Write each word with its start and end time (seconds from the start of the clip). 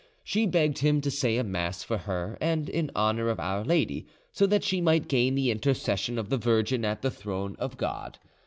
She 0.23 0.47
begged 0.47 0.79
him 0.79 0.99
to 1.01 1.11
say 1.11 1.37
a 1.37 1.43
mass 1.43 1.83
for 1.83 1.99
her 1.99 2.35
and 2.41 2.67
in 2.67 2.89
honour 2.95 3.29
of 3.29 3.39
Our 3.39 3.63
Lady, 3.63 4.07
so 4.31 4.47
that 4.47 4.63
she 4.63 4.81
might 4.81 5.07
gain 5.07 5.35
the 5.35 5.51
intercession 5.51 6.17
of 6.17 6.29
the 6.29 6.37
Virgin 6.39 6.83
at 6.83 7.03
the 7.03 7.11
throne 7.11 7.55
of 7.59 7.77
God. 7.77 8.17